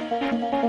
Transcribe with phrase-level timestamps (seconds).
[0.00, 0.59] Música